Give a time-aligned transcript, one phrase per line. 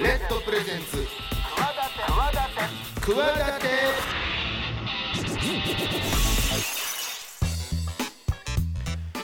[0.00, 1.04] レッドプレゼンツ。
[3.00, 3.66] 企て。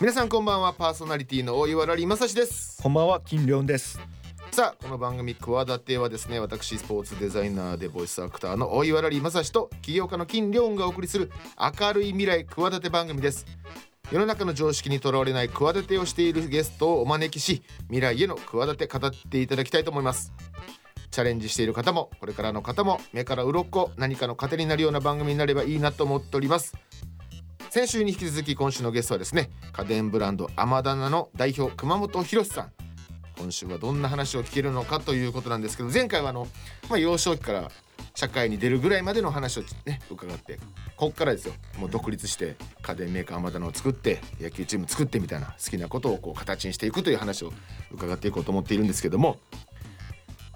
[0.01, 0.73] 皆さんこんばんは。
[0.73, 2.83] パーソナリティの大岩良理正史です。
[2.83, 3.21] こんばんは。
[3.21, 4.01] 金良です。
[4.51, 13.47] さあこの番組「企て」はですね私スポーツデザイナーでボイスアクターの大岩良理正史と起業家の金良がお送りする明るい未来企て番組です
[14.13, 20.33] 世の中の常識にとらわれない企てをしているゲストをお招きし未来への企て語っていただきたいと思います。
[21.11, 26.75] チャレンジしている方もこれからの方も目から鱗何かの糧になるような番組になればいいなと思っております。
[27.71, 32.73] 先週に引き続き今週のゲストはですね家電ブランドアマダナの代表熊本博さん。
[33.39, 36.47] 今週はどんな話を聞けるのかということなんですけど前回はあの、
[36.89, 37.71] まあ、幼少期から
[38.17, 40.61] 社会に出るぐらいまでの話をね伺って
[40.97, 41.55] こっからですよ。
[41.79, 47.53] もう独立して家電メーカーアマダナを作って野球チーム作ってみたいな好きなことをこう形にしていくという話を
[47.91, 49.41] 伺っていこうと思っているんですけども。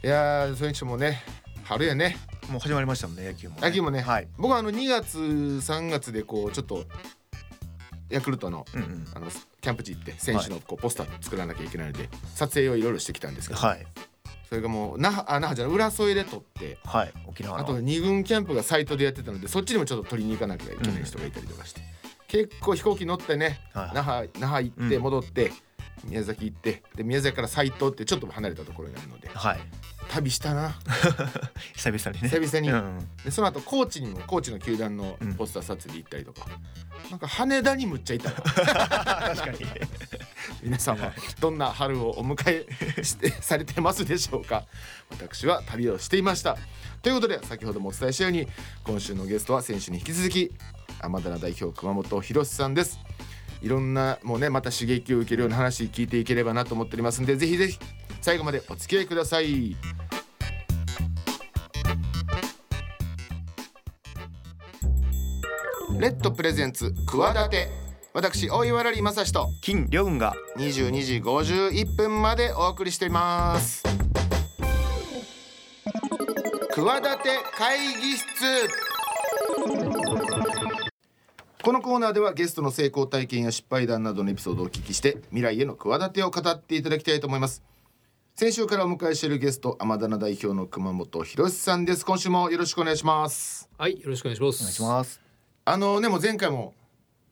[0.05, 1.25] いやーそれにしてもね
[1.65, 2.17] 春やね。
[2.49, 4.29] もう始まりましたもんね野球も、ね、野球もね、はい。
[4.39, 6.85] 僕はあの2月3月でこうちょっと
[8.09, 9.07] ヤクルトのうんうん。
[9.15, 9.27] あの
[9.61, 13.85] キャンプ地行って選手のこうポスター作らなきゃいけないので撮影をいろいろしてきたんですけど、はい
[14.49, 17.13] それがもう那覇あ那覇じゃない浦添で撮ってはい。
[17.27, 17.63] 沖縄の。
[17.63, 21.83] あと2軍キャンプがサイトでやってたのでそっちにもちょっと取りに行かなきゃいけない人がいたりとかして、
[22.29, 23.91] 結構飛行機乗ってねはい。
[23.95, 25.03] 那覇那覇行ってうん。
[25.03, 25.53] 戻って、
[26.05, 29.59] 宮崎行ってで宮崎から斎藤ってちょっと離れたところにあるのではい
[30.09, 30.79] 旅したな。
[31.75, 32.29] 久々にね。
[32.29, 32.71] 久々に。
[32.71, 33.09] うん。
[33.25, 36.49] でその後高知にも高知の球団のポスター撮影で行ったりとか、
[37.11, 38.37] なんか羽田にむっちゃいたな。
[38.43, 39.59] 確かに。
[40.63, 42.67] 皆さんはどんな春をお迎
[42.99, 44.65] えしてされてますでしょうか。
[45.11, 46.57] 私は旅をしていました。
[47.03, 48.49] ということで先ほどもお伝えしたように
[48.85, 50.53] 今週のゲストは先週に引き続き
[51.01, 52.99] 天棚代表熊本博さんです
[53.63, 57.79] いろんなもうねまた刺激を受けるような話聞いていければなと思っておりますんでぜひぜひ
[58.21, 59.77] 最後までお付き合いください。
[65.99, 67.69] レッドプレゼンツ企て
[68.15, 73.83] 私大岩良理正史と金良雲が22時51分までお送りしています。
[76.71, 78.88] 企て会議室。
[81.61, 87.65] このコーナーではゲストの成功体験や失敗談などのエピソードをお聞きして未来への企てを語っていただきたいと思います。
[88.37, 92.07] 先週からお迎えしているゲスト天棚代表の熊本博さんです。
[92.07, 93.69] 今週もよろしくお願いします。
[93.77, 94.63] はい、よろしくお願いします。
[94.63, 95.21] お願いします。
[95.65, 96.75] あのねもう前回も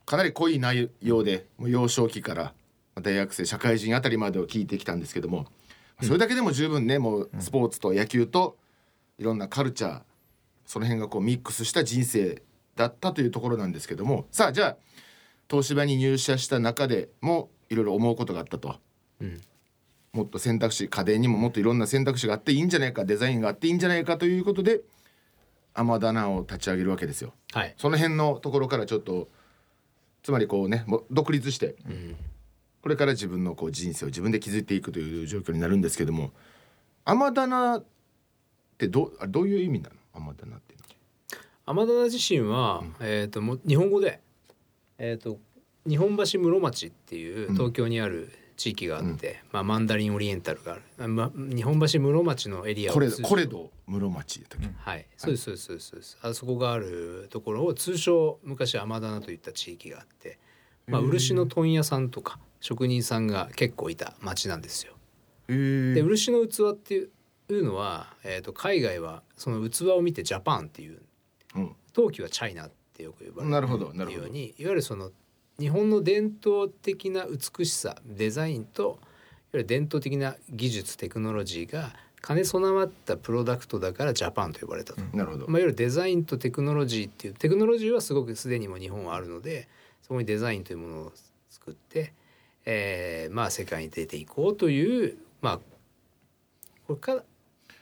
[0.04, 2.53] かなり濃い内容でもう幼少期から
[3.00, 5.47] 大学生社会人あたりまでを聞いてきたんですけども、
[6.03, 8.56] それだけでも十分ねもうスポーツと野球と
[9.19, 10.00] いろんなカルチャー
[10.66, 12.43] その辺がこうミックスした人生
[12.76, 14.76] だったというところなんですけどもさあじゃあ
[15.50, 18.76] 東芝に入社した中でもいろいろ思うことがあったと。
[19.20, 19.41] うん
[20.12, 24.81] もっと選択肢家電にももっといろんな選択肢があっていいんじゃないかデザインがあっていいんじゃないかということで
[25.75, 27.34] アマダナを立ち上げるわけですよ。
[27.53, 27.75] はい。
[27.76, 29.28] その辺のところからちょっと
[30.22, 32.16] つまりこうね独立してうん、
[32.81, 36.32] これから自分のこう人生を自分で築いていくという状況になるんですけども
[37.04, 37.84] 天棚っ
[38.78, 39.97] てどどういう意味なの？
[40.14, 40.75] 天棚って
[41.66, 44.21] 天田自身は、えっ、と、もう日本語で。
[44.99, 45.38] えっ、と、
[45.87, 51.09] 日本橋室町っていう東京にある地域があって、まあ、マンダリンオリエンタルがある。
[51.09, 56.19] ま、日本橋室町のエリアをこれ通称これど室町だっはい、そうですそうですそうです。
[56.22, 60.38] あそこがあるところを通称昔天棚といった地域があって、
[60.87, 64.94] まあ漆の問屋さんとか職人さんが結構いた町なんですよ。
[65.49, 67.09] で漆の器ってい
[67.50, 71.00] うのは、えー、と海外はその器を見てジャパンっていううん
[71.93, 75.11] 陶器はチャイナってよく呼ばれるなるほどなるほどようにいわゆるその
[75.59, 78.97] 日本の伝統的な美しさデザインといわ
[79.55, 81.94] ゆる伝統的な技術テクノロジーが
[82.27, 85.00] 兼ね備わったプロダクトだからジャパンと呼ばれたと。
[85.17, 89.69] なるほど、まあ、いわゆるデザインとテクノロジーっていうテクノロジーはすごくすでにも日本はあるので
[90.03, 91.12] そこにデザインというものを
[91.49, 92.12] 作って、
[92.65, 95.59] えーまあ世界に出ていこうというまあ
[96.87, 97.23] これから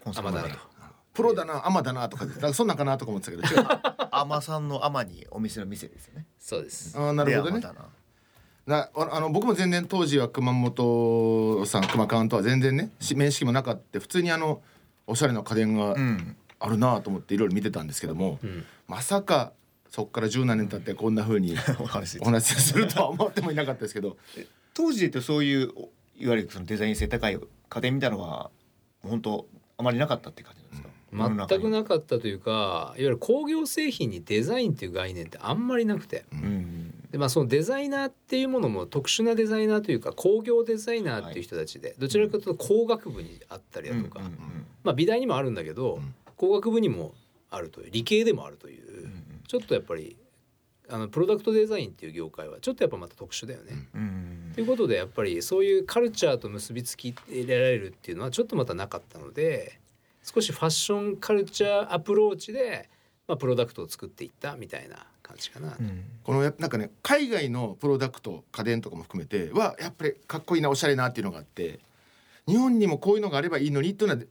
[0.04, 0.73] 天だなと。
[1.14, 2.34] プロだな天だなとかで。
[2.34, 3.68] だからそんなんかなとか思ってたけど違う。
[4.10, 6.26] 甘さんの甘にお店の店ですよね。
[6.38, 6.96] そうです。
[6.98, 7.60] あーなるほどね。
[7.60, 7.80] で甘だ
[8.66, 8.76] な。
[8.76, 14.00] ああの僕も全然当時は熊本さん熊川とは全然ねし面識もなかった。
[14.00, 14.62] 普通にあの
[15.06, 16.36] おしゃれな家電がうん。
[16.60, 18.64] あるなと思っていろいろ見てたんですけども、うん。
[18.88, 19.52] まさか
[19.90, 24.16] そこから十何年経ってこんな風に お話お話しするとは思ってもいなかったですけど。
[24.72, 27.38] 当時で言うとそういうおいわゆるそのデザイン性高い
[27.68, 28.50] 家電みたいなのは
[29.02, 29.46] 本当
[29.76, 31.64] あまりなかったって感じなんですか、全に。
[31.64, 36.24] くなかったというかいわゆる工業製品にデザインっていう概念ってあんまりなくて。
[36.32, 36.94] うん。
[37.10, 44.20] でまあそのデザイナーっていうものも特殊なデザイナーというか工業デザイナーっていう人たちでどちらかというと工学部にあったりだとか、
[44.82, 46.14] まあ美大にもあるんだけど、うん。
[46.36, 47.14] 工学部にも
[47.50, 49.08] あるという理系でもあるという、
[49.46, 50.16] ちょっとやっぱり
[50.88, 53.88] あのプロダクトデザインっていう業界はちょっとやっぱまた特殊だよね。
[53.94, 59.80] うんうんということでやっぱりそういうカルチャーと結びつきられるっていうのはちょっとまたなかったので
[60.24, 62.88] 少しファッションカルチャーアプローチで、
[63.28, 65.76] まあ、プロダクトを作っていったみたいな感じかな。
[65.78, 66.04] うん。
[66.24, 71.78] このやなんかね海外のプロダクト家電とかも含めてはやっぱりかっこいいなおしゃれなっていうのがあって
[72.48, 74.22] 日本にもこういうのがあればいいのにっていうのは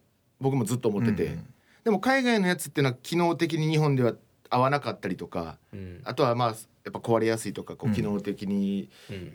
[0.42, 1.54] 僕もずっと思ってて、うん。
[1.84, 4.14] でも海外のやつっていうのは機能的に日本では
[4.50, 6.02] 合わなかったりとかうん。
[6.04, 6.56] あとはまあや
[6.90, 7.96] っぱ壊れやすいとかこううん。
[7.96, 9.34] 機能的にうん。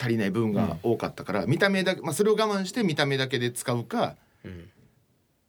[0.00, 4.14] 足りない部分が多かったから、見た目だけ、まあ、それを我慢して見た目だけで使うか、
[4.44, 4.70] うん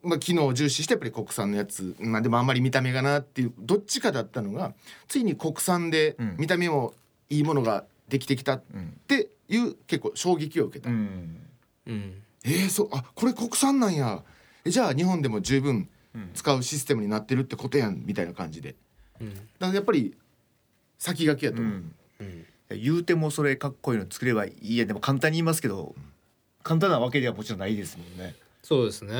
[0.01, 4.73] まあ、機能を重視してやっぱり国産のやつ、まあ、でもあんまり見た目がなっていうどっちかだったのが
[5.07, 6.35] ついに国産でうん。
[6.37, 6.93] 見た目も
[7.29, 11.37] いいものができてきたっうんていう結構衝撃を受けた、うん。
[11.87, 12.13] うん。
[12.45, 14.23] えー、そうあこれ国産なんや。
[14.65, 16.29] えじゃあ日本でも十分うん。
[16.33, 18.75] 使うシステムになってるってことやんみたいな感じで。
[19.19, 19.33] うん。
[19.33, 20.15] だからやっぱり
[20.97, 21.93] 先駆けやと思う、うん。
[22.19, 22.45] うん。
[22.81, 25.95] 言うてもそれかっこいいの作ればいいやでも簡単に言いますけど
[26.61, 28.35] 簡単なわけではもちろんないですもんね。
[28.61, 29.13] そうですね、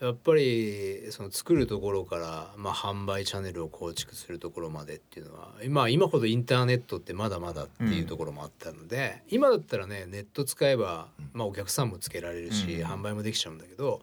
[0.00, 12.86] やっぱりその作るところから、まあ、販売チャンネルを構築するところまでっていうのは今今ほどインターネットってまだまだっていうところもあったので、今だったらねネット使えば、まあ、お客さんもつけられるし、うん。
[12.86, 13.98] 販売もできちゃうんだけどやっ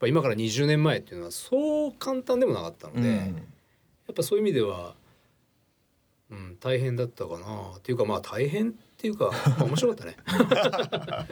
[0.00, 3.24] ぱ今から20年前っていうのはそう簡単でもなかったので、や
[4.12, 4.94] っぱそういう意味では、
[6.30, 10.16] うん、大変だったかなっていうかまあ大変っていうか、まあ、面白かったね。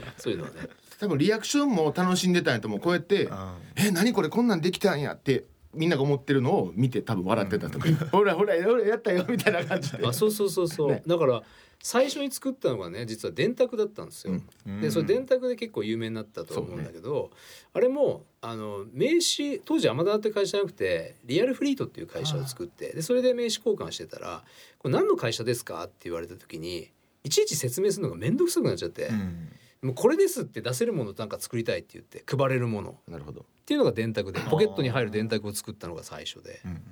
[0.16, 0.56] そういうのはね。
[0.98, 2.80] 多分リアクションも楽しんでたんやと思う。
[2.80, 5.44] こうやってあ「え何これこんなんできたんや」って
[5.74, 10.06] みんなが思ってるのを見て多分笑ってたと思う、ほらほらほらやったよみたいな感じで。
[10.06, 11.02] あそうそうそうそう、ね。
[11.06, 11.42] だから
[11.82, 14.40] 最初に作ったのがね実は電卓だったんですよ。
[14.66, 14.80] うん。
[14.80, 17.30] でそれ電卓で結構有名になったと思うんだけど、
[17.74, 24.44] あれもあの名刺当時アマダって会社じゃなくてリアルフリートっていう会社を作ってでそれで名刺交換してたら
[24.78, 26.90] 「これ何の会社ですか?」って言われた時に
[27.22, 29.48] いちいち説明するのが面倒くさくなっちゃって、うん
[29.82, 32.98] もうこれですって出せるものなんか作りたいって言って配れるもの。
[33.08, 33.42] なるほど。
[33.42, 36.60] っていうのが電卓でポケットに入る電卓を作ったのが最初で。
[36.64, 36.82] うん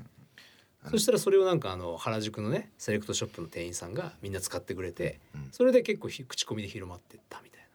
[0.91, 7.67] そしたらそれをなんかあの原宿のねセレクトショップの店員さんがみんな使ってくれて、うんそれで結構ひ口コミで広まってったみたい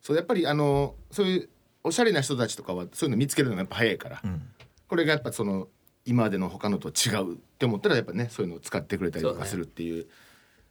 [0.00, 1.48] そうやっぱりあのそういう
[1.84, 4.42] おしゃれな人たちとかはそういうの見つけるのがやっぱ早いから、うん。
[4.88, 5.68] これがやっぱその
[6.04, 10.06] 今までの他のと違うって思ったらやっぱねそういうのを使ってくれたりとかするっていう。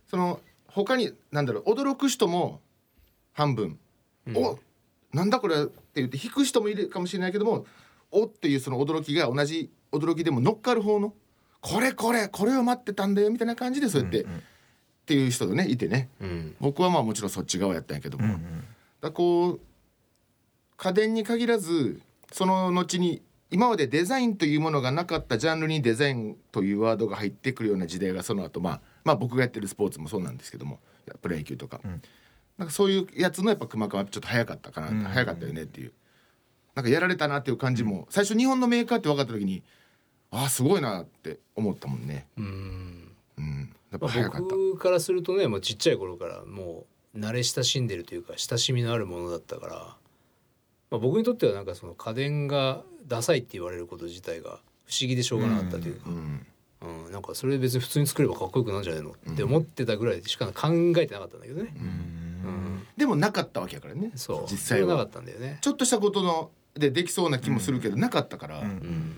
[0.08, 2.60] その他になんだろう驚く人も
[3.36, 3.78] 半分
[4.26, 4.38] 「うん。
[4.38, 4.60] お
[5.14, 7.66] なんだこれ」って言って引く人もいるかもしれないけども
[8.10, 11.14] 「お」っていうその驚きが同じ驚きでも乗っかる方の
[11.62, 14.38] 「これこれこれを待ってたんだよ」みたいな感じでそうやって、うんうん。
[14.38, 14.42] っ
[15.06, 16.10] ていう人がねいてね。
[16.20, 16.28] な。
[16.28, 16.56] うん。
[16.60, 18.48] 僕はまあもちろんそっち側やったんやけども、うんだか
[19.02, 19.60] らこう
[20.78, 23.22] 家電に限らずその後に
[23.52, 30.80] 今までデザインというものがなかったジャンルにデザインというワードが入ってくるような時代がその後まあまあ僕がやってるスポーツもそうなんですけども
[31.22, 32.02] プロ野球とか、ん
[32.58, 35.04] なんかそういうやつのやっぱ熊川はちょっと早かったかな、うん。
[35.04, 35.94] 早かったよねっていう。
[36.74, 39.64] なんかやられたなっていう感じも、最初日本のメーカーって分かった時に
[40.32, 43.12] ああすごいなって思ったもんね、うん。
[43.38, 44.56] うん、やっまあぱ早かった。
[44.56, 46.86] 僕からするとねもうちっちゃい頃からも
[47.16, 49.98] う慣れ親しんでるというか親しみのあるものだったから、ま
[50.92, 56.46] あ、僕にとってはなんかその家電がダサいって言われること自体が不思議でしょうがなかったというか、うん
[56.82, 57.12] うん。
[57.14, 61.74] なんかそれ別に普通に作ればかっこよくなるんじゃないのって思ってたぐらいでしか考えてなかったんだけどね。
[61.78, 62.15] うんうん
[62.98, 64.12] でもなかったわけやからね。
[64.16, 64.52] そう。
[64.52, 64.96] 実際は。
[64.96, 65.58] なかったんだよね。
[65.62, 69.16] ちょっとしたことのでできそうな気もするけど、なかったから、うん。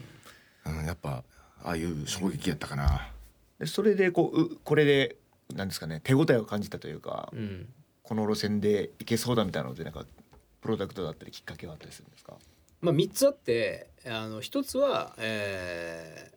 [0.86, 1.24] やっぱ
[1.64, 3.10] ああいう衝撃やったかな。
[3.60, 5.16] でそれでこううこれで
[5.56, 7.68] なんですかね手応えを感じたというか、うん
[8.04, 10.06] この路線でいけそうだみたいなのでなんか
[10.62, 12.36] プロダクトだったりきっかけはあったりするんですか？
[12.80, 16.37] まあ、3つあってあの1つは、えー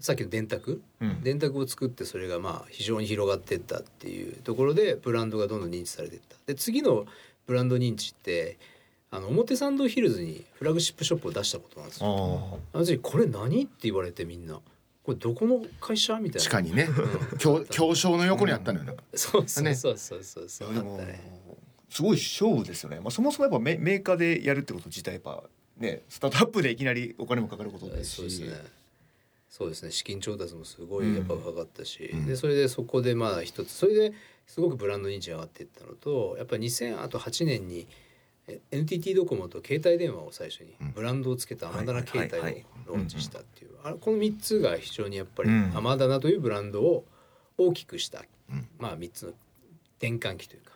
[0.00, 0.80] さっきの電卓？
[1.00, 1.22] うん。
[1.22, 6.36] 電卓を作ってそれがまあ非常に広がっていったっていうところでブランドがどんどん認知されていった。
[6.46, 7.06] で次の
[7.46, 8.58] ブランド認知って
[9.10, 12.58] あの表参道ヒルズにフラグシップショップを出したことなんですよ。
[12.72, 12.78] ああ。
[12.78, 14.60] の時これ何って言われてみんな。
[15.02, 16.40] これどこの会社みたいな。
[16.42, 16.88] 地下にね。
[17.42, 17.64] うん。
[17.66, 18.96] 教の横にあったのよ、なん。
[18.96, 20.22] かそうそうねそうそう。
[20.22, 21.38] そうそうね。
[21.90, 25.42] すごい勝負ですよね、まあ、そもそもやっぱメメーカーでやるってこと自体やっぱ
[25.78, 28.16] ねスタートアップでいきなりお金もかかることですし。
[28.16, 28.77] そうですね
[29.58, 29.90] そうですね。
[29.90, 32.26] 資金調達もすごいやっぱかかったし、うん。
[32.26, 34.12] でそれでそこでまあ一つそれで
[34.46, 37.88] すごくブランド認知が上がっていったのとやっぱり2008年に
[38.46, 40.92] え NTT ドコモと携帯電話を最初にうん。
[40.92, 45.72] ブランドをつけたアマダナ携帯をローンチしたっていうあれこの3つが非常にやっぱりうん。
[45.74, 47.04] アマダナというブランドを
[47.56, 48.68] 大きくしたうん。
[48.78, 49.30] まあ三つの
[49.98, 50.72] 転換期というか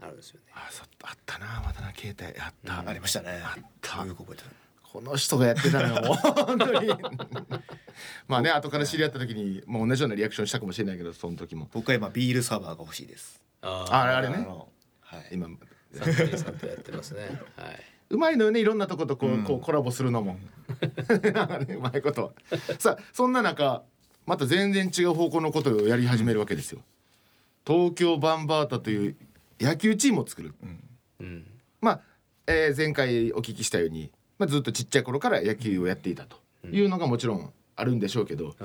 [0.00, 0.52] あるんですよね。
[0.54, 2.40] あそあったなまだな携帯。
[2.40, 2.88] あった、うん。
[2.88, 3.42] ありましたね。
[3.44, 4.06] あった。
[4.06, 4.50] よく覚えてる
[4.92, 6.88] この人がやってたのよもう 本当に。
[8.26, 11.68] まあね後から知り合った時にもう同じようなリアクションしたかもしれないけどその時も。
[11.72, 13.40] 僕は今ビールサーバーが欲しいです。
[13.62, 14.38] ああれあれね。
[14.38, 14.68] の
[15.00, 15.28] はい。
[15.32, 15.48] 今。
[15.92, 17.20] サントリーさんとやってますね。
[17.56, 17.80] はい。
[18.10, 19.44] うまいのよねいろんなとことこう,、うん。
[19.44, 20.38] こうコラボするのも。
[21.68, 22.34] ねうまいこと。
[22.50, 23.84] はさあそんな中
[24.26, 26.82] また全然違う方向のことをやり始めるわけですよ。
[27.66, 29.16] 東京バンバータという
[29.60, 30.54] 野球チームを作る。
[31.20, 31.46] うん。
[31.80, 32.00] まあ、
[32.46, 38.56] えー前回お聞きしたように、まあ、ずっとちっちゃい頃から野球をやっていたというのがもちろんあるんでしょうけど、はい。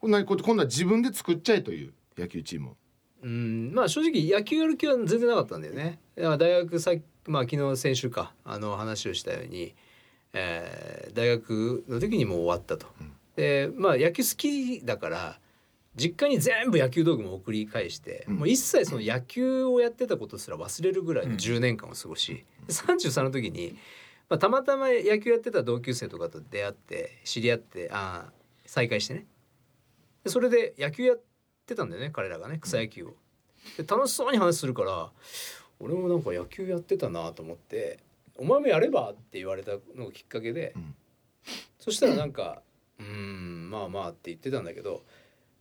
[0.00, 2.76] こんな今度は自分で作っちゃえという野球チームを
[3.22, 6.00] うん、まあ正直野球やる気は全然なかったんだよね。
[6.16, 6.92] だから大学さ
[7.26, 9.74] まあ昨日先週かあの話をしたように、
[10.32, 12.86] えー大学の時にもう終わったと。
[13.36, 15.38] でまあ野球好きだから
[15.96, 23.76] 実家に全部野球道具も送り返して、うんもう一切その野球をやってたことすら忘れるぐらいの10年間を過ごし、で33の時に、
[24.28, 28.32] まあ、たまたま野球やってた同級生とかと出会って知り合ってああ
[28.66, 29.26] 再会してね
[30.22, 31.20] でそれで野球やっ
[31.66, 33.14] てたんだよね彼らがね草野球を。
[33.76, 35.10] で楽しそうに話するから
[35.80, 37.98] 俺もなんか野球やってたなと思って
[38.38, 40.94] 「お前もやれば?」って言われたのがきっかけで、うん
[41.78, 42.60] そしたらなんか
[43.00, 45.02] 「うーんまあまあ」って言ってたんだけど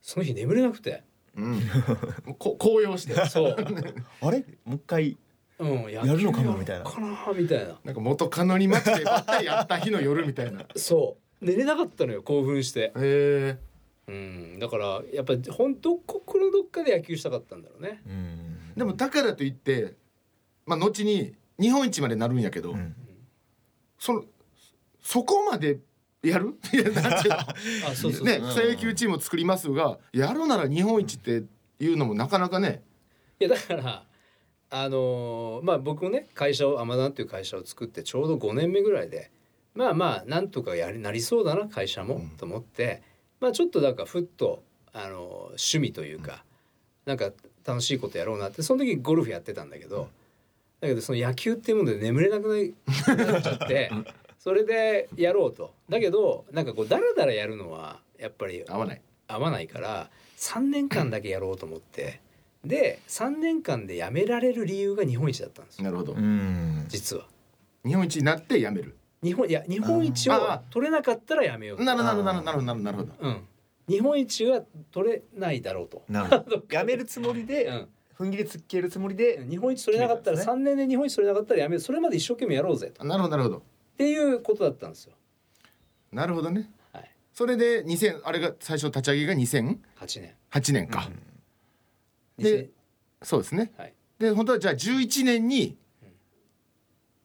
[0.02, 1.04] その日眠れなくて。
[1.36, 1.62] うん、
[2.38, 3.14] こ高揚して。
[3.28, 3.56] そう、
[4.22, 4.46] あれ？
[4.66, 5.18] もう一回
[5.60, 7.34] うん、ややるのかもみたいなかな。
[7.34, 7.80] みたいな。
[7.84, 10.62] なんか元カノに待ってばったりやった日の夜みたいな。
[10.62, 11.46] へ そう。
[11.46, 13.58] 寝れなかったのよ興奮して、え
[14.08, 18.02] うん、だからやっぱり本当ここのどっかで野球したかったんだろうね。
[18.06, 18.74] うん。
[18.76, 19.96] でもだからといって
[20.66, 22.96] まあ後に日本一までなるんやけど、うん。
[23.98, 24.24] その
[25.02, 25.80] そこまで
[26.28, 26.56] やる？
[26.74, 27.40] いやなんていうの？
[27.40, 27.54] あ
[27.96, 31.44] そうそうそう、ね草野球チームを作りますがやるなら日本一って
[31.80, 32.84] いうのもなかなかね。
[33.40, 34.04] いやだから
[34.72, 39.32] あのーまあ僕もね会社をアマダンっていう会社を作ってちょうど5年目ぐらいで
[39.74, 42.30] まあまあなんとかやりなりそうだな会社も、うん。
[42.32, 43.02] と思って
[43.40, 46.44] まあちょっとなんかふっとあのー趣味というか、
[47.06, 47.32] なんか
[47.66, 50.10] 楽しいことやろうなってその時ゴルフやってたんだけど、
[50.82, 53.92] だけどその野球っていうもので眠れなくなっちゃって
[54.40, 55.74] それでやろうと。
[55.90, 59.02] だけどなんかこうダラダラやるのはやっぱり合わない。
[59.28, 62.22] 合わないから3年間だけやろうと思って。
[62.66, 65.84] で3年間で辞められる理由が日本一だったんですよ。
[65.84, 66.14] なるほど。
[66.14, 66.86] うん。
[66.88, 67.26] 実は。
[67.86, 68.96] 日本一になってやめる？
[69.22, 71.84] 日本いや日本一をあ取れなかったらやめようと。
[71.84, 73.14] なるなるなるなるなるなるほど。
[73.20, 73.42] うん。
[73.88, 76.64] 日本一は取れないだろうと、なるほど。
[76.70, 77.88] やめるつもりでうん。
[78.20, 80.60] 踏ん切りつけるつもりで日本一取れなかったら決めた。
[80.60, 83.04] 3年で日本一取れなかったらやめるそれまで一生懸命やろうぜと。
[83.04, 83.64] っなるほどなるほど
[84.00, 85.14] ていうことだったんですよ。
[86.14, 86.72] なるほどね。
[86.94, 87.12] はい。
[87.34, 90.74] それで2000あれが最初立ち上げが2008 8年。
[90.74, 91.10] 年か、
[92.38, 92.70] で2000
[93.24, 93.74] そうですね。
[93.78, 93.94] はい。
[94.18, 95.78] で本当はじゃあ11年に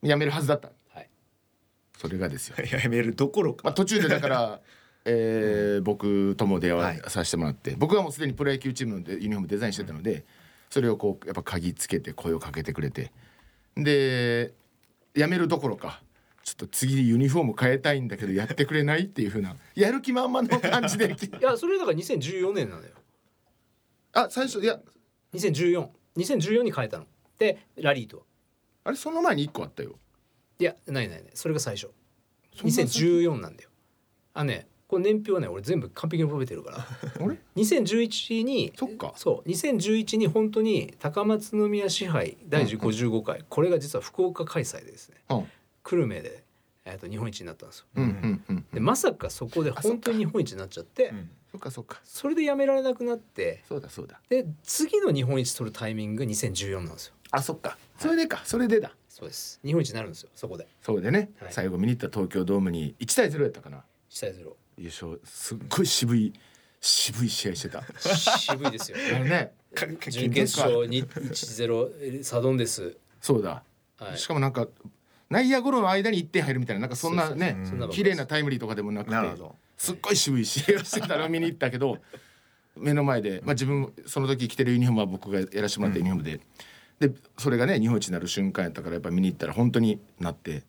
[0.03, 0.73] 辞めるはずだった。
[0.89, 1.09] はい。
[1.97, 3.63] それがですよ、 やめるどころか。
[3.63, 4.61] まあ、途中でだから、
[5.07, 10.25] えー僕とも出会わさせてもらって、僕はもうすでにプロ野球チームのユニフォームデザインしてたので
[10.71, 13.13] それをこうやっぱ鍵つけて声をかけてくれて。
[13.77, 14.53] で
[15.15, 16.03] 辞めるどころか
[16.45, 21.07] ちょっと次ユニフォーム変えたいんだけどやってくれないっていうふうなやる気満々の感じで。
[21.41, 22.91] いやそれだから2014年なのよ。
[24.13, 24.79] あ最初いや。
[25.33, 27.07] 20142014に変えたの。
[27.39, 28.27] でラリーと
[28.85, 29.99] あれその前に1個あったよ。
[30.59, 31.31] いやないないない。
[31.33, 31.89] それが最初。
[32.55, 33.71] そんな先2014なんだよ。
[34.35, 36.79] あねこれ年表はね俺全部完璧に覚えてるから。
[37.25, 39.15] あれ？2011にそっか。
[39.17, 39.49] そう。
[39.49, 45.17] 2011に本当に高松宮支配第55回、これが実は福岡開催でですね。
[45.31, 45.47] うん
[45.85, 46.43] 久留米で、
[46.85, 47.87] えー、と日本一になったんですよ。
[48.73, 51.31] でまさかそこで本当に日本一になっちゃってうん。
[51.53, 52.01] そっかそっか。
[52.05, 54.21] それでやめられなくなってそうだそうだ。
[54.29, 57.15] で次の日本一取るタイミングが2014なんですよ。
[57.31, 57.79] あそっか。
[57.99, 58.41] それでか。
[58.45, 58.93] それでだ。
[59.09, 59.61] そうです。
[59.65, 60.67] 日本一になるんですよそこで。
[60.83, 61.53] そうでね、はい。
[61.53, 63.85] 最後見に行った東京ドームに1対0やったかな。
[64.11, 66.33] 1対0優勝すっごい渋い
[66.81, 67.83] 渋い試合してた。
[68.39, 68.99] 渋いですよ。
[69.15, 69.53] あれね。
[69.75, 73.63] か準決勝に1-0サドンデス、そうだ、
[73.99, 74.69] はい、しかもなんか
[75.31, 77.57] 内野ゴロの間に1点入るみたいななんかそんなね
[77.91, 79.17] 綺麗なタイムリーとかでもなくて
[79.77, 81.99] すっごい渋い試合をしてたのを見に行ったけど
[82.77, 90.65] 目の前で、まあ、自分その時着てるユニフォームは僕がやらせてもらったユニフォームで、でそれがね日本一になる瞬間やったからやっぱ見に行ったら本当になって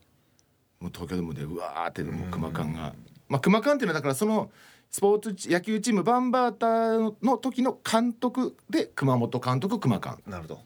[0.79, 2.93] もう東京ドームでうわーってもう熊感が、
[3.27, 4.51] まあ熊感っていうのはだからその
[4.91, 10.21] スポーツチ野球チームバンバータの時の監督で熊本監督熊感。
[10.27, 10.59] なるほど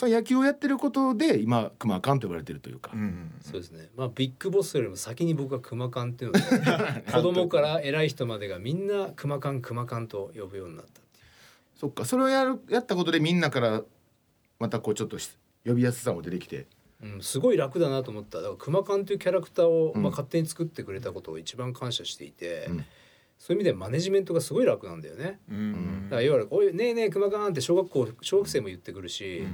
[0.00, 3.90] その野球をやってることで今熊感と呼ばれてるというか、うんそうですね。
[3.94, 11.26] まあビッグボスよりも先に僕はクマカンっていうので 子供から偉い人までがみんなクマカンクマカンと呼ぶようになったっていう。
[11.76, 12.06] そっか。
[12.06, 13.84] それをやるやったことでみんなから
[14.58, 16.66] またこうちょっとし呼びやすさも出てきて。
[17.02, 18.38] うん、すごい楽だなと思った。
[18.38, 20.02] だからクマカンというキャラクターを、うん。
[20.02, 22.84] まあ、勝手に作ってくれたことを一番感謝していて、うん。
[23.40, 25.40] そういう意味でマネジメントがすごい楽なんだよね。
[25.50, 29.50] うんだからいわゆる「おいねえねえクマカン」って小学校小学生も言ってくるし、まあ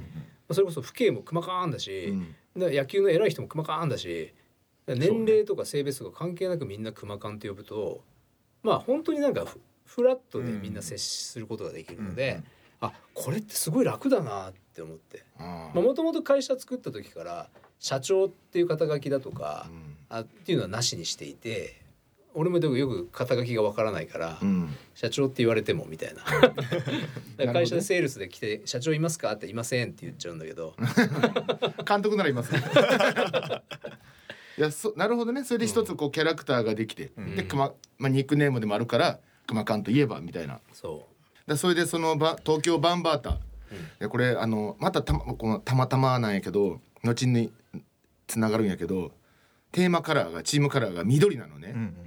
[0.51, 2.35] それこそ父兄もクマカンだし、うん。
[2.57, 4.33] だから野球の偉い人もクマカンだし
[4.85, 8.01] だから年齢とか性別とか関係なくみんなクマカンって呼ぶと
[8.63, 12.41] まあ本当になんかフフラットでみんな接することができるので、
[12.81, 15.23] あこれってすごい楽だなって思って。
[15.39, 17.49] あもともと会社作った時から
[17.79, 19.97] 社長っていう肩書きだとかう、ん。
[20.09, 21.81] あっていうのはなしにしていて
[22.39, 24.75] 俺もよく肩書きがわからないから、うん。
[24.93, 26.21] 社長って言われてもみたいな。
[27.51, 30.75] 会社でセールスで来て「社長いますか?」って「いません」って言っちゃうんだけど。
[31.87, 32.53] 監督ならいます。
[32.53, 32.61] ね
[34.59, 35.43] いやそなるほどね。
[35.43, 37.35] それで一つこうキャラクターができて、うん。
[37.35, 40.59] で熊、まあ、ニックネームでもあるから熊監といえばみたいな。
[40.73, 41.07] そ
[41.47, 43.35] だそれでそのば東京バンバータ、い
[43.99, 47.51] やこれあのまたたまこのたまたまなんやけど後に
[48.27, 49.11] つながるんやけど
[49.71, 52.06] テーマカラーがチームカラーが緑なのね、うんうん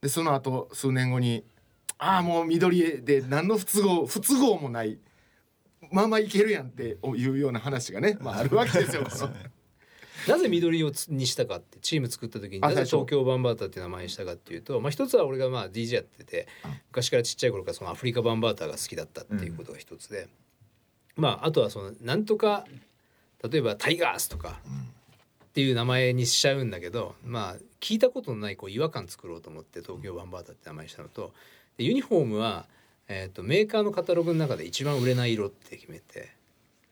[0.00, 1.44] でその後数年後に
[1.98, 4.98] ああもう緑で何の不都合不都合もない
[5.90, 9.02] まあまあいけるやんっていうような話がね、まあ、あるわけですよ。
[9.08, 16.48] うなぜ緑をつにしたかってチーム作った時になぜ東京バンバータっていう名前にしたかっていうと、まあ、一つは俺がまあ DJ やってて
[16.88, 20.28] 昔からちっちゃい頃からそのアフリカバンバーターが好きだったっていうことが一つで、
[21.16, 22.66] まああとはそのなんとか
[23.48, 24.60] 例えばタイガースとか
[25.48, 31.32] っていう名前にしちゃうんだけどまあ聞いたことのないこう違和感作ろうと思って東京バンバーターって名前にしたのと
[31.76, 32.66] でユニフォームは、
[33.08, 36.30] えー、とメーカーのカタログの中で一番売れない色って決めて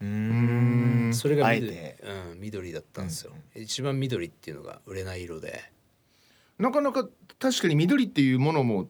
[0.00, 1.08] ううん。
[1.10, 5.62] んそれが緑,、うん、緑だったんですよ、一番緑っていうのが売れない色で。
[6.58, 7.08] なかなか
[7.38, 8.88] 確かに緑っていうものも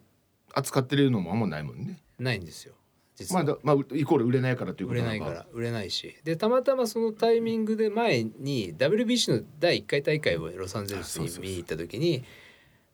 [0.54, 1.98] 扱ってるのもあんまないもんね。
[2.18, 2.74] ないんですよ
[3.16, 6.14] 実は、まあ、だまあ、イコール売れないからということの売れないから売れないし。
[6.22, 12.24] でたまたまそのタイミングで前に WBC の第1回大会をロサンゼルスに見に行った時に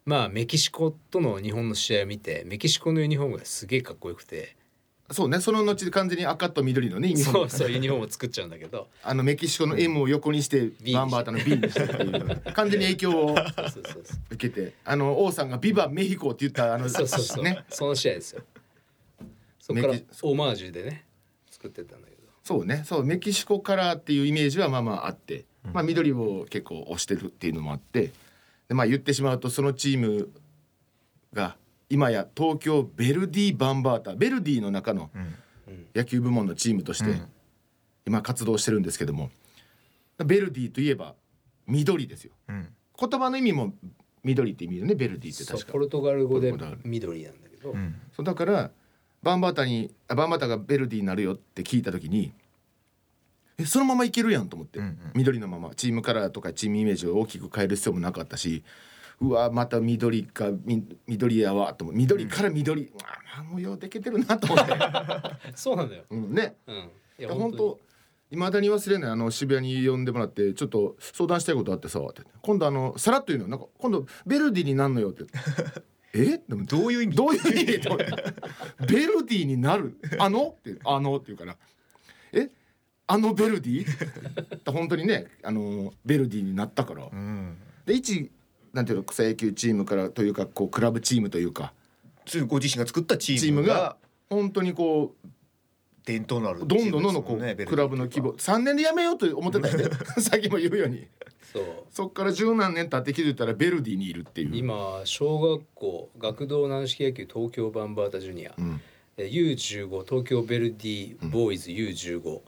[0.05, 4.57] まあメキシコとの日本の試合を見てメキシコのユニフォームがすげえかっこよくて。
[5.11, 7.51] そうねその後で完全に赤と緑のねユニフォーム。
[7.51, 8.89] そうそうユニフォームを作っちゃうんだけど。
[9.03, 12.43] あのメキシコの M を横にしてバンバータの B にしたっていう。
[12.55, 13.35] 完全に影響を
[14.31, 14.73] 受けて。
[14.85, 17.65] あの王さんが「ビバメヒコ」って言ったあのそうそうそう、ね。
[17.69, 18.43] その試合ですよ
[19.63, 19.93] そこから。
[19.95, 21.07] メキオマージュでね
[21.51, 22.23] 作ってったんだけど。
[22.43, 22.83] そうね。
[22.85, 28.11] そうメキシコカラーっていうイメージはまあまああって、まあ、緑を結構推してるっていうのもあって。
[28.69, 30.29] でまあ言ってしまうとそのチーム
[31.33, 31.57] が
[31.89, 35.35] 今や東京ベルディ・バンバータベルディの中のうん。
[35.95, 37.29] 野球部門のチームとしてうん。
[38.07, 39.31] 今活動してるんですけども。
[40.19, 41.15] ベルディといえば
[41.67, 42.33] 緑ですよ。
[42.49, 42.69] うん。
[42.99, 43.73] 言葉の意味も
[44.25, 45.73] 緑って意味よねベルディって確か。
[45.73, 46.53] ポルトガル語で
[46.85, 47.95] 緑なんだけど、うん。
[48.15, 48.71] そうだから
[49.23, 52.33] バンバータにあバンバータがベルディになるよって聞いた時に
[53.59, 54.99] えそのままいけるやんと思って、うんうん。
[55.15, 55.75] 緑のまま。
[55.75, 58.65] チームカラーとかチームイメージを大きく変える必要もなかったし
[59.21, 61.97] うわまた緑かみ緑やわと思う。
[61.97, 62.93] 緑から緑、
[63.37, 64.75] ああもうようできてるなと思って、
[65.55, 66.57] そうなんだよ、うん、ね。
[66.67, 67.79] うん、いや本当
[68.33, 72.23] いまだに忘れないあの渋谷に呼んでもらってちょっと相談したいことあってさって。
[72.41, 75.25] 今度あのさらっと言うのなんか今度ベルディになんのよって
[76.15, 76.39] え？
[76.47, 77.17] でもどういう意味？
[77.17, 77.81] どういう意味？
[77.81, 78.13] と思って
[78.87, 79.99] ベルディになる？
[80.19, 80.57] あの？
[80.59, 81.17] ってあの？
[81.17, 81.57] って言うから。
[82.33, 82.51] え？
[83.07, 83.87] あのベルディ？
[84.71, 87.05] 本当にねあのベルディになったから。
[87.13, 87.57] うん。
[87.87, 88.31] で一
[88.73, 89.05] なんていうの？
[89.05, 91.73] 草野球チームからというかこうクラブチームというか。
[92.47, 93.43] ご自身が作ったチームが。
[93.43, 93.97] チームが
[94.31, 95.29] 本当にこう
[96.05, 98.33] 伝統のあるどんどんどんどんこチームですもねうクラブの規模。
[98.35, 99.85] 3年でやめようと思ってたよね。
[100.21, 101.07] さっきも言うように。
[101.53, 101.65] そう。
[101.91, 104.57] そっから十何年経って気づいたらベルディにいるっていう。
[104.57, 108.81] 今小学校学童軟式野球東京バンバータジュニア、うん。
[109.17, 112.41] えー U15 東京ベルディボーイズ U15、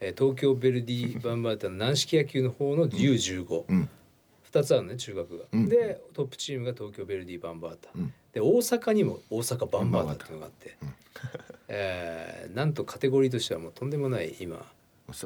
[0.00, 3.88] えー東京ベルディバンバータの軟式野球の方の U15、うん。
[4.52, 5.68] 2つあるね中学が、うん。
[5.68, 8.12] でトップチームが東京ベルディバンバータ、うん。
[8.32, 10.76] で大阪にも大阪バンバータっていうのがあって、
[11.74, 14.64] えーなんとカテゴリーとしてはもうとんでもない今。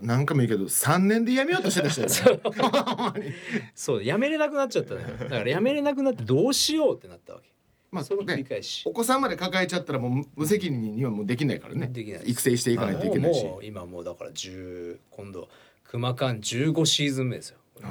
[0.03, 3.35] 何回も言うけど3年でやめようとしてた人やね。
[3.75, 4.05] そう。
[4.05, 5.07] やめれなくなっちゃったのよ。
[5.07, 7.49] だからやめれなくなってどうしようってなったわけ、
[7.91, 11.89] まあその繰りね返し、お子さんまで抱えちゃったらもう無責任にはもうできないからね。
[11.89, 12.23] できない。
[12.27, 13.45] 育成していかないといけないし。
[13.45, 15.49] もう今もうだから10今度
[15.85, 17.59] 熊間15シーズン目ですよ。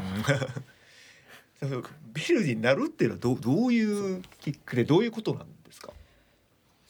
[1.59, 1.81] その
[2.13, 5.54] ベルディになるっていうのはどうどういうきっかけでどういうことなんですか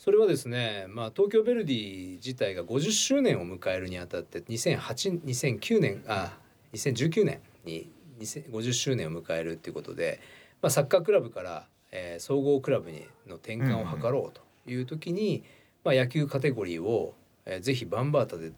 [0.06, 6.38] それはですね、まあ、東京ヴェルディ自体が50周年を迎えるにあたって2008 2009年あ
[6.74, 7.90] 2019年に
[8.20, 10.20] 2000 50周年を迎えるっていうことで、
[10.62, 15.44] まあ、サッカークラブから、えー総合クラブにの転換を図ろうという時に、
[15.84, 17.16] まあ、野球カテゴリーを、
[17.48, 18.52] えーぜひバンバータで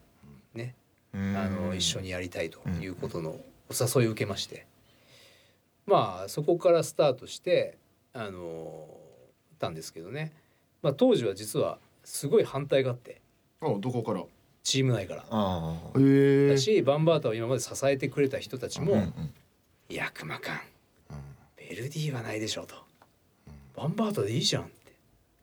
[0.54, 0.76] ね
[1.14, 4.66] あの一緒ににやりたいということのお誘いを受けまして、
[5.86, 7.78] まあそこからスタートして
[8.12, 8.86] あの
[9.60, 10.34] たんですけどね、
[10.88, 13.20] まあ、当時は実はすごい反対があって。
[13.60, 14.24] あどこから？
[14.64, 15.26] チーム内から。
[15.30, 16.00] ああ。
[16.00, 16.48] へえ。
[16.48, 19.34] だしバンバータを今まで支えてくれた人たちも「うんうん
[19.90, 20.62] いや熊かん。
[21.58, 22.76] ベルディはないでしょ」と
[23.76, 24.94] 「バンバータでいいじゃん」って。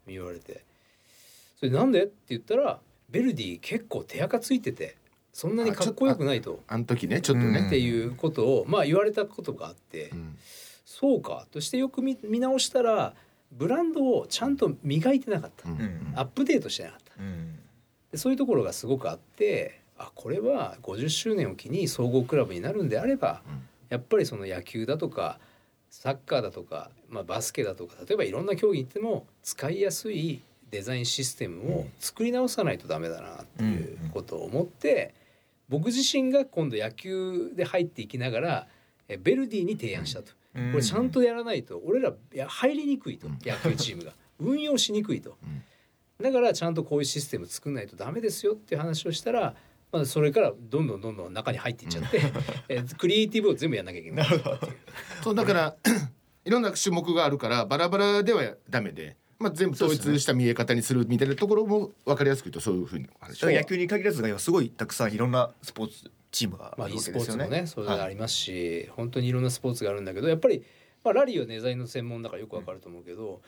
[0.07, 0.65] 言われて
[1.61, 2.81] 「それなんで?」って言ったら
[3.11, 4.97] ベルディ結構手垢ついてて
[5.35, 6.63] そんなにかっこよくないと。
[6.69, 10.39] あの時ねちょっとね、っていうことをまあ言われたことがあって、うん。
[10.87, 11.47] そうか。
[11.51, 13.15] としてよく見見直したら
[13.57, 15.79] ブランドをちゃんと磨いてなかった、うん。
[15.79, 16.13] うん。
[16.15, 17.23] アップデートしてなかった。
[17.23, 17.59] うん。
[18.13, 23.63] でそういうところがすごくあってあこれは50周年を機に総合クラブになるんであれば、うん。
[23.89, 25.39] やっぱりその野球だとか
[25.91, 35.15] サッカーだとか、まあ、バスケだとか例えばいろんな競技に行っても使いやすいデザインシステムを作り直さないとダメだなっていうことを思って、
[35.69, 38.67] 僕自身が今度野球で入っていきながら
[39.09, 40.33] えベルディに提案したと。
[40.55, 40.73] うん。
[40.73, 43.39] これちゃんとやらないと俺らいや入りにくいとうん。
[43.45, 44.13] 野球チームが。
[44.41, 45.39] 運用しにくいと。
[45.43, 45.63] うん。
[46.23, 49.55] だからちゃんとこういうシステム作んないとダメですよっていう話をしたら、
[49.93, 52.21] まあ、それからどんどんどんどん中に入っていっちゃって、
[52.69, 54.27] えークリエイティブを全部やんなきゃいけない。
[55.23, 55.77] そうだから
[56.45, 67.49] いろんな種目があるからバラバラではダメで、まあ、全部統一した見え方にするみたいなところも分かりやすく言うとそういうふうに話だから野球に限らずがすごいたくさんいろんなスポーツチームがまあ、e わスポーツもね。
[67.63, 70.65] ねそれがありますし、本当にいろんなスポーツがあるんだけどやっぱり、
[71.05, 73.41] まあ、ラリーはデザインの専門だからよくわかると思うけど、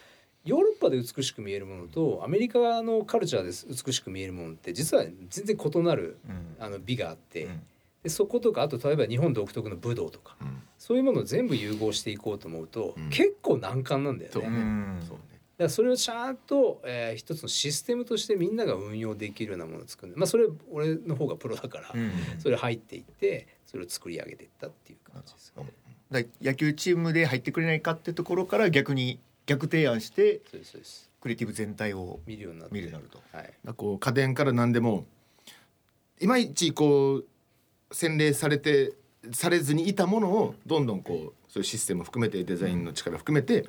[0.44, 6.56] ヨーロッパで美しく見えるものとアメリカのカルチャーで美しく見えるものって実は全然異なるうん。
[6.64, 7.62] あの美があって、うん。
[8.04, 10.62] でそことかあと例えば日本独特の武道とかうん。
[10.78, 13.10] そういうものを全部融合していこうと思うと、うん。
[13.10, 14.46] 結構難関なんだよね。
[14.46, 20.14] うねらそれをちゃんと、えー一つのシステムとしてみんなが運用できるようなものを作る。
[20.16, 25.72] まあそれ俺の方がプロだから、うんそれ入っていってそれを作り上げていったっていう感じですかね。
[26.10, 30.40] だ野球チームで入ってくれないかってところから逆に逆提案して
[31.20, 33.20] クリエイティブ全体を見るようになるようになると。
[33.32, 35.06] はい、こう家電から何でも
[36.20, 37.26] いまいちこう
[37.92, 38.92] 洗練されて
[39.32, 43.66] されずにいたものをどんどんこうそういうシステム含めてデザインの力含めて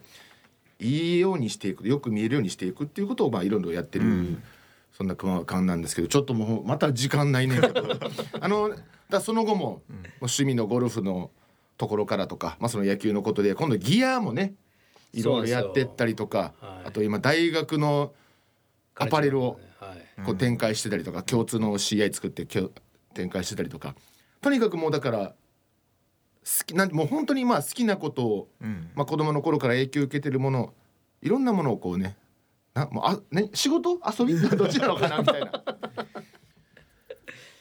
[0.79, 4.43] いいようにしていくよく見えるようにしていくっていうことをまあいろいろやってる、うん。
[4.93, 7.57] そんな熊感なんですけどちょっともうまた時間ないね。
[7.57, 7.99] んけど
[8.39, 8.75] あの
[9.09, 11.31] だその後も,、もう趣味のゴルフの
[11.77, 14.55] ところからとか、まあ、その野球のことで今度ギアもね
[15.13, 16.87] いろいろやってったりとか、はい。
[16.87, 18.13] あと今大学の
[18.95, 20.21] アパレルをはい。
[20.25, 22.47] こう展開してたりとか、共通の CI 作って
[23.13, 23.95] 展開してたりとか。
[24.41, 25.33] とにかくもうだから
[26.47, 28.89] 好きなんもう本当にまあ好きなことを、うん。
[28.95, 30.73] まあ、子供の頃から影響を受けてるもの
[31.21, 32.15] いろんなものをこうね
[32.73, 33.99] なもうあ、ね、仕事？
[34.17, 34.39] 遊び？
[34.55, 35.51] どっちなのかなみたいな。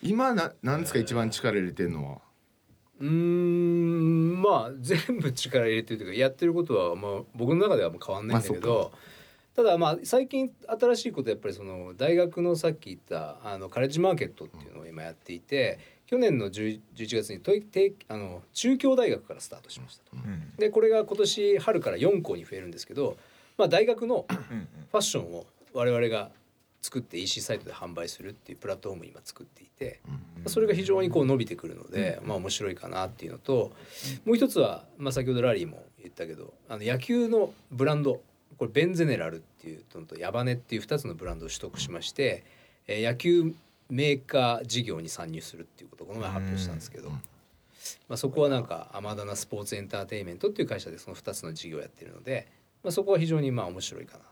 [0.03, 2.20] 今ななんですか一番力入れてるのは？
[3.01, 8.92] うーんまあ全部力入れてるというかやってることはまあ僕の中ではもう変わんないんだけまあど、
[9.55, 20.16] ただまあ最近新しいことやっぱりその大学のさっき言ったあのカレッジマーケットっていうのを今やっていて去年の10 11月にといてあの中京大学からスタートしましたと。
[20.16, 20.53] うん。
[20.57, 23.16] でこれが今年春から4校に増えるんですけど、
[23.59, 26.31] まあ、大学のうんファッションを我々が
[26.81, 30.14] 作って EC サイトで販売するっていうプラットフォームを今作っていて、ま
[30.47, 33.73] あそれが非常にこう伸びてくるので、まあ面白いかなっていうのと、
[34.25, 38.21] もう一つは、まあ、先ほどラリーも言ったけどあの野球のブランド
[38.57, 42.45] これベンゼネラルっていうのとヤバネっていう2つのブランドを取得しまして、
[42.87, 43.53] えー野球
[43.88, 47.14] メーカー事業に参入するっていうことをこの前発表したんですけど、うん
[48.09, 52.49] まあ、そこはなんかアマダナスポーツエンターテインメントっていう会社でその2つの事業をやってるので、
[52.83, 54.25] まあ、そこは非常にまあ面白いかな。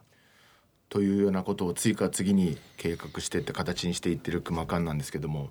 [0.89, 5.51] というようなことを次から次に計画してって形にしていってる熊館なんですけども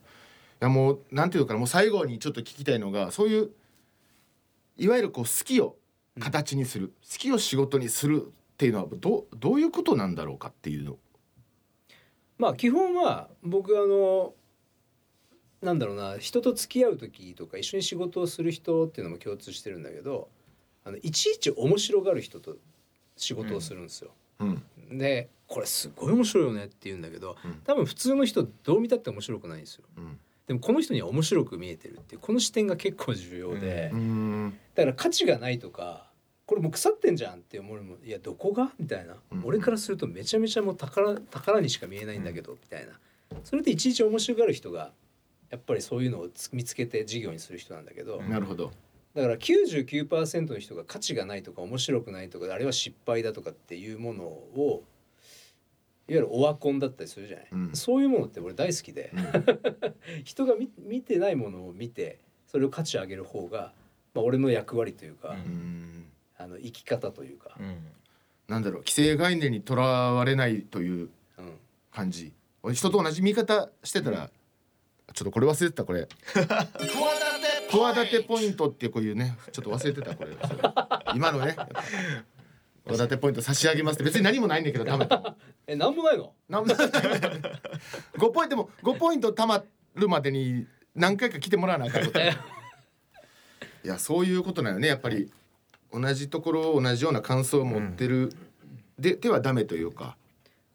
[0.62, 3.50] いやもうなんていうのかなもう最後にちょっと聞きたいのがそういう
[4.78, 5.76] いわゆるこう好きを
[6.20, 10.98] 形にする、好きを仕事にするっていうのはどうどういうことなんだろうかっていうの。
[12.44, 14.34] まあ基本は僕あの
[15.62, 20.28] なんだろうな人と付き合う時とか一緒に仕事をする人っていうのも共通してるんだけど
[20.84, 22.58] あのいちいち面白がる人と
[23.16, 24.12] 仕事をするんですよ。
[24.40, 24.62] うん。
[24.92, 27.62] でこれすごい面白いよねって言うんだけどうん。
[27.64, 29.86] 多分普通の人どう見たって面白くないんですよ。
[29.96, 30.20] うん。
[30.48, 33.90] でもこの人には面白く見えてるっていうこの視点が結構重要で、
[34.76, 36.12] だから価値がないとか
[36.54, 38.72] これもう腐ってんじゃんって思うのもいやどこが？
[38.80, 39.42] みたいな、うん。
[39.44, 42.94] 俺からするとめちゃめちゃもう宝宝にしか見えないんだけど、みたいな。
[43.44, 44.92] それでいちいち面白がる人が
[45.50, 48.72] やっぱりそういうのをつ見つけて事業にする人なんだけど、うんなるほど。
[49.16, 54.84] だから99%の人が価値がないとか面白くないとかあれは失敗だとかっていうものを
[56.08, 57.72] ゆるオワコンだったりするじゃない、うん。
[57.74, 59.24] そういうものって俺大好きで、うん。
[60.24, 63.74] 人が見見てないものを見てそれを価値上げる方が、
[64.14, 66.06] まあ、俺の役割というか、うんうん
[66.38, 67.78] あの生き方というか、うん。
[68.48, 71.58] なんだろう既成概念にとらわれないといううん。
[71.92, 72.34] 感じ。
[72.64, 74.30] 俺人と同じ見方してたら、
[75.14, 76.08] ちょっとこれ忘れてたこれ。
[77.70, 80.32] 企てポイントってこういうねちょっと忘れてたこれ。
[81.16, 81.56] 今のね
[82.86, 84.04] 企てポイント差し上げますって。
[84.04, 85.36] 別に何もないんだけど貯めた
[85.68, 86.34] えなんもないの？
[86.50, 89.64] なんも5ポイントでも5ポイント貯ま
[89.96, 92.20] るまでに何回か来てもらわなあかんこと。
[93.84, 95.32] いやそういうことなのねやっぱり
[95.94, 98.34] 同じところ同じような感想を持ってる、
[98.98, 100.18] でではダメというか。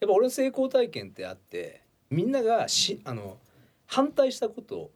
[0.01, 3.37] やっぱ俺の成功体験ってあってみんながしあの
[3.87, 4.91] 反対したこと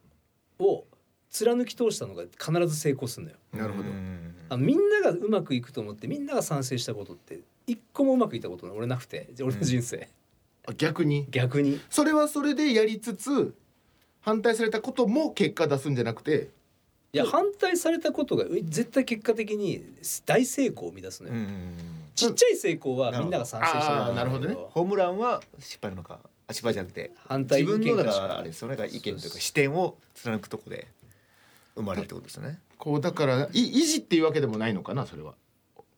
[0.60, 0.84] を
[1.28, 3.38] 貫き通したのが必ず成功するんだよ。
[3.52, 4.34] なるほど、うん。
[4.48, 10.08] あのみんながうまくいくと思ってみんなが賛成したことって一個もうまくいったことない俺なくて俺の人生、
[10.68, 11.26] あ逆に？
[11.30, 11.80] 逆に。
[11.90, 13.54] それはそれでやりつつ
[14.20, 16.50] 反対されたことも結果出すんじゃなくて
[17.14, 19.84] いや反対されたことがう絶対結果的に
[20.24, 21.74] 大成功を生み出すのよ、うん
[22.14, 24.54] ちっちゃい成功はみんなが賛成してあーなるほどね。
[24.54, 28.76] ホームランは失敗なのかあ失敗じゃなくて反対自分のだか意見がらあれですよね。
[28.76, 30.88] だから意見というか視点を貫くとこで
[31.74, 32.58] 生まれるってことですよね。
[32.76, 35.32] こうだからい維持っていうわけでもないのかなそれは。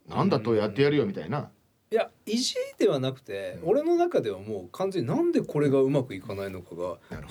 [0.09, 1.51] なんだとやってやるよみたいな。
[1.95, 6.89] いや意地ではなくて、俺の中ではもう完全になんでこれがうまくいかないのかが不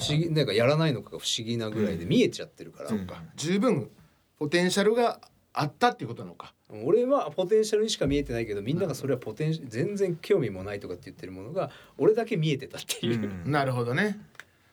[0.09, 3.21] 思議なんかやらないのかが不思議なぐらいで見えちゃってるから、そうか。
[3.35, 3.91] 十分
[4.39, 5.19] ポテンシャルが
[5.51, 6.53] あったっていうことなのか。
[6.85, 13.51] 俺はポテンシャルにしか見えてないけどみんながそれはポテンシ全然興味もないとかって言ってるものが俺だけ見えてたっていう、うん。
[13.51, 14.17] なるほどね。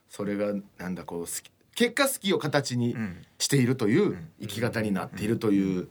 [0.09, 3.22] それがなんだこう好き結果好きを形にうん。
[3.38, 5.88] しているという生き方になっているという。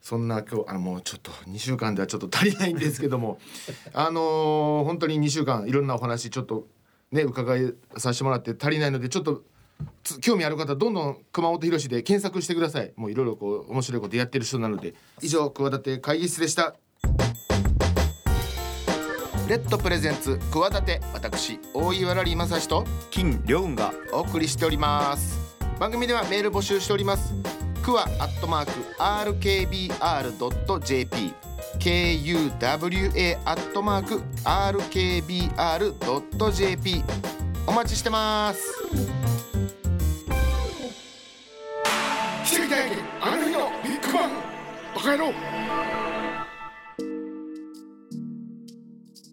[0.00, 3.38] そんな今日あのもうちょっと2週間ではちょっと足りないんですけども
[3.92, 6.68] あのー本当に2週間いろんなお話ちょっと
[7.10, 9.42] ね伺いさせてもらって足りないのでちょっと
[10.20, 12.92] 興味ある方どんどん熊本博で検索してください。
[12.96, 16.76] もういろいろこう面白いことやってる人なので以上企て会議室でした。
[19.48, 25.38] レッドプレゼンツ企て私大岩良理正史と金良雲がお送りしております。
[25.78, 27.55] 番組ではメール募集しております。
[27.86, 29.94] クワアットマーク RKBR.jp
[31.78, 35.54] KUWA アットマーク RKBR.jp
[37.64, 38.74] お待ちしてます。
[42.44, 44.30] 奇跡体験あの日のビッグバン。
[44.96, 45.32] バカ野郎。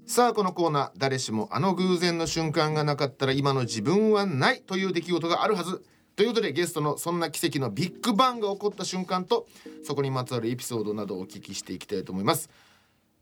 [0.05, 5.83] さあこのコーナー誰しもあの偶然の瞬間がなかったら今の自分はないという出来事があるはず
[6.15, 9.47] ということでゲストのそんな奇跡のビッグバンが起こった瞬間と
[9.83, 12.49] そこにまつわるエピソードなどをお聞きしていきたいと思います。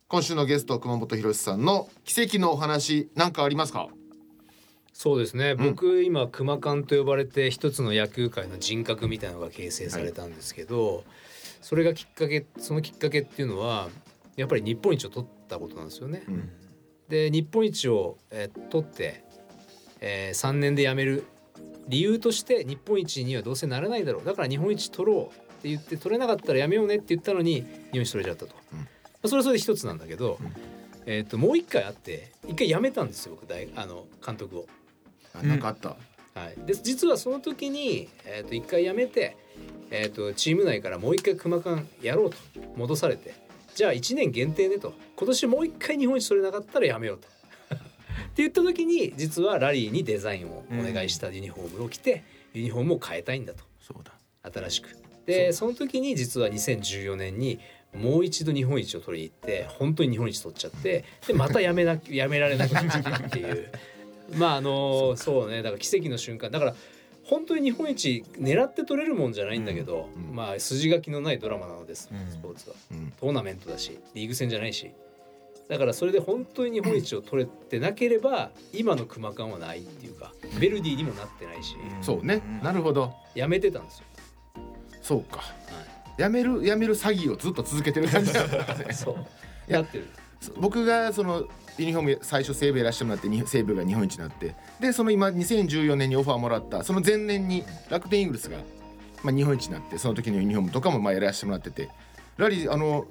[0.09, 3.87] 今週のゲスト熊本博さんの奇跡のお話何かありますか？
[4.91, 5.57] そうですね、ん。
[5.57, 11.05] 僕今熊館と呼ばれて一つの野球界の人格みたいなのが形成されたんですけど、
[11.61, 13.87] それがきっかけそのきっかけっていうのは
[14.35, 16.23] やっぱり日本一を取ったことなんですよね。
[16.27, 16.49] うん。
[17.07, 19.23] で日本一を、えー取って、
[20.01, 21.23] え3年で辞める
[21.91, 24.25] 理由として日本一にはどうせならないだろう。
[24.25, 25.29] だから日本一取ろうっ
[25.61, 28.79] て言って取れなかったらやめようねって言ったのに日本一取れちゃったと、うん。
[28.79, 28.85] ま
[29.23, 30.53] あそれはそれで一つなんだけど、うん。
[31.05, 34.67] えー、ともう一回あって一回辞めたんですよ僕大あの監督を。
[35.33, 35.95] あなんかあった、は
[36.49, 39.37] い、で実はその時に、えー、と一回辞めて、
[39.89, 42.37] えー、とチーム内からもう一回熊館やろうと
[42.75, 43.33] 戻されて
[43.73, 44.93] じゃあ1年限定ねと。
[45.15, 47.27] 今年もう一回日本一取れなかったらやめようと。
[48.31, 53.63] って言った時に実はラリーにデザインをお願いしたユニフォームを着て、ユニフォームを変えたいんだと。
[53.81, 54.13] そうだ。
[54.49, 54.89] 新しく。
[55.25, 57.59] でその時に実は2014年に
[57.93, 63.69] もう一度日本一を取りに行って本当に日本一取っちゃってでまたやめな やめられなくなったっていう。
[64.37, 65.57] まああのそうね。
[65.61, 66.49] だから奇跡の瞬間。
[66.49, 66.75] だから
[67.23, 70.29] 本当に日本一狙って取れるもんじゃないんだけど、うん。
[70.29, 70.35] うん。
[70.35, 72.31] まあ筋書きのないドラマなのです、うん。
[72.31, 72.75] スポーツは。
[72.91, 73.13] うん。
[73.19, 74.89] トーナメントだしリーグ戦じゃないし
[75.71, 82.41] だからそれで本当に日本一を取れてなければ今の熊感はないっていうかヴェルディにもなってないしそうね。
[82.61, 83.13] なるほど。
[83.35, 84.05] やめてたんですよ。
[85.01, 85.37] そうか。
[85.37, 85.45] は
[86.17, 88.33] やめるやめる詐欺をずっと続けてる感じ。
[88.33, 89.15] だったんですねい、そう
[89.71, 90.07] ややってる。
[90.59, 98.57] 僕がそのユニフォーム最初西武やらせてもらってに西武が日本一になってでその今2014年にオファーもらったその前年に楽天イーグルスが、
[99.23, 101.87] まあ、日本一になってその時のユニフォームとかもまあやらせてもらってて
[102.35, 103.05] ラリーあの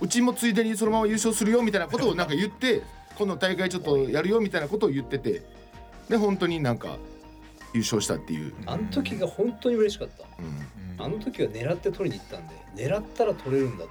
[0.00, 2.82] うちもついでにそのまま優勝するよみたいなことをなんか言って
[3.16, 5.42] 今度大会ちょっとやるよみたいなことを言ってて。
[6.08, 6.98] で本当になんか
[7.72, 10.24] 優勝したっていう、あの時が本当に嬉しかった。
[10.38, 11.04] うん。
[11.04, 13.90] あの時は狙って取りに行ったんで狙ったら取れるんだと。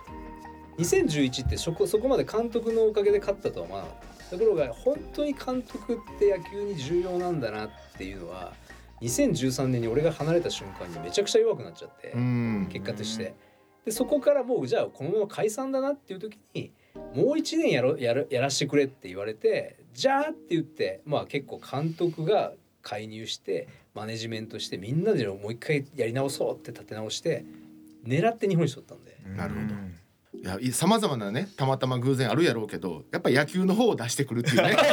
[0.78, 4.38] 2011ってそこそこまで監督のおかげで勝ったとは思わなかった。
[4.38, 8.54] ところが本当に監督って野球に重要なんだなっていうのは
[9.02, 12.70] 2013年に俺が離れた瞬間にめちゃくちゃ弱くなっちゃって、うん。
[12.72, 13.34] 結果として
[13.86, 16.72] でそこからもうじゃあこのまま解散だなっていう時に
[17.16, 27.46] もう1年やろやるやらしてくれって言われてじゃあって言ってまあ結構監督が介入してマネジメントしてみんなでもう一回やり直そうって立て直して
[28.06, 29.14] 狙って日本一取ったんで。
[29.38, 30.03] なるほど
[30.74, 34.78] さまざまなねたまたま偶然あるやろうけどやっぱ野球の方を出してくるっていうね。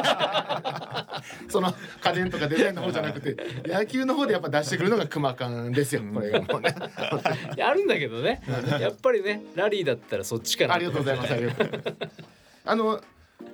[1.48, 3.36] その家電とかデザインの方じゃなくて
[3.66, 6.74] 野球の方でやっぱ出してくるのが熊感ですよこれがもうね。
[7.56, 8.42] やるんだけどね。
[8.80, 11.66] やっぱりねラリーだったらそっちかなありがとうございますありがとう。
[11.66, 12.08] ございます
[12.64, 13.00] あの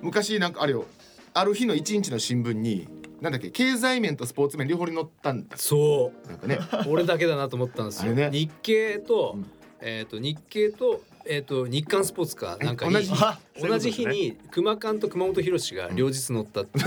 [0.01, 0.85] 昔なんかあれよ
[1.33, 2.87] ある日の一日の新聞に
[3.21, 5.57] なんだっけ経済面とスポーツ面両方に載ったんだ。
[5.57, 6.59] そなんかね。
[6.85, 8.29] う俺だけだなと思ったんですよ、ね。
[8.31, 9.45] 日経と,、うん。
[9.81, 13.11] えー、と日経と,、えー、と日刊スポーツかなんかに同じ
[13.61, 16.79] 同じ日に熊監と熊本博が両日乗ったって、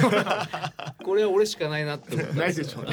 [1.04, 2.34] これは俺しかないなって思った。
[2.34, 2.90] んないでしょうね。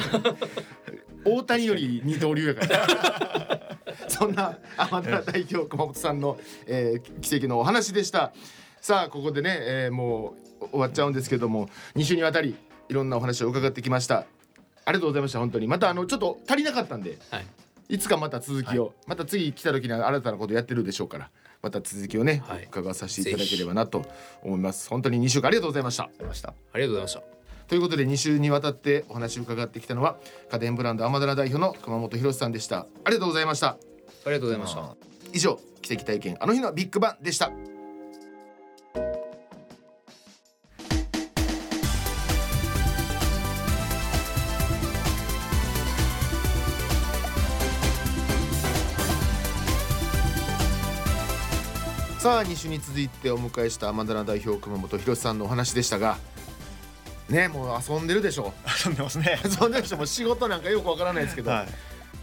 [1.24, 3.78] 大谷より二刀流やから。
[4.08, 8.32] そんな天田代表熊本さんの、えー奇跡のお話でした。
[8.80, 12.56] さあここでね、えーもう終わっちゃうんですけども2週にわたり
[12.88, 14.26] いろんなお話を伺ってきました。
[14.84, 15.66] ありがとうございました本当に。
[15.66, 17.46] またあのちょっと足りなかったんではい
[17.88, 21.30] いつかまた続きを、また次来た時には新たなことやってるでしょうから
[21.62, 22.64] また続きをね、はい。
[22.64, 24.04] 伺わさせていただければなと
[24.42, 24.88] 思います。
[24.88, 26.04] 本当に2週間ありがとうございました。
[26.04, 26.48] ありました。
[26.48, 27.22] ありがとうございました。
[27.66, 30.16] ということで2週にわたってお話を伺ってきたのは
[30.50, 32.86] 家電ブランドアマダラ代表の熊本博さんでした。
[33.04, 33.68] ありがとうございました。
[33.68, 33.76] あ
[34.26, 34.96] りがとうございました。
[35.32, 37.50] 以上奇跡体験あの日のビッグバンでした
[52.28, 56.18] さあ2週に続いてお迎えしたアマダラ代表熊本博さんのお話でしたが
[57.30, 58.52] ねもう遊んでるでしょ
[58.84, 59.40] 遊んでますね。
[59.42, 61.68] 遊んでるでしょもう仕事なんかよくわからないですけど、はい。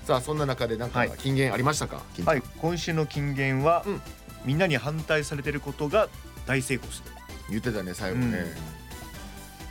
[0.06, 1.12] さあそんな中でなんかはい。
[1.18, 4.02] 金言ありましたか、はい、今週の金言は、うん。
[4.46, 6.08] みんなに反対されてることが
[6.46, 7.10] 大成功する。
[7.50, 8.44] 言ってたね最後ね、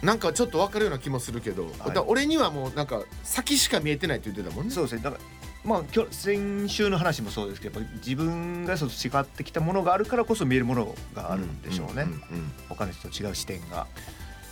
[0.03, 4.73] なんかちょっと分かるような気もするけど、だから俺にはもうなんか先しか見えてないって言ってたもんね。
[4.73, 5.03] そうですね。
[5.03, 5.23] だから
[5.65, 12.05] まあ今日先週の話もそうですけど、やっぱり自分がそう違ってきたものがあるからこそ見えるものがあるんでしょうね。
[12.05, 12.23] んんうん
[12.69, 13.87] 他の人と違う視点が。